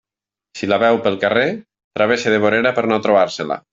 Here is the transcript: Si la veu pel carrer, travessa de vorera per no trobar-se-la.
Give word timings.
Si 0.61 0.69
la 0.71 0.79
veu 0.83 0.97
pel 1.03 1.19
carrer, 1.25 1.45
travessa 1.99 2.33
de 2.37 2.41
vorera 2.47 2.73
per 2.79 2.87
no 2.93 2.99
trobar-se-la. 3.09 3.61